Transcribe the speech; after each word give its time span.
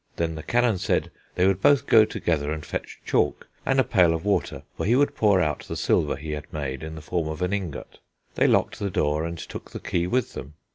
Then 0.15 0.33
the 0.33 0.41
canon 0.41 0.79
said 0.79 1.11
they 1.35 1.45
would 1.45 1.61
both 1.61 1.85
go 1.85 2.05
together 2.05 2.51
and 2.51 2.65
fetch 2.65 2.99
chalk, 3.05 3.47
and 3.67 3.79
a 3.79 3.83
pail 3.83 4.15
of 4.15 4.25
water, 4.25 4.63
for 4.75 4.87
he 4.87 4.95
would 4.95 5.13
pour 5.15 5.39
out 5.39 5.59
the 5.67 5.75
silver 5.75 6.15
he 6.15 6.31
had 6.31 6.51
made 6.51 6.81
in 6.81 6.95
the 6.95 7.03
form 7.03 7.27
of 7.27 7.43
an 7.43 7.53
ingot. 7.53 7.99
They 8.33 8.47
locked 8.47 8.79
the 8.79 8.89
door, 8.89 9.23
and 9.25 9.37
took 9.37 9.69
the 9.69 9.79
key 9.79 10.07
with 10.07 10.33
them. 10.33 10.55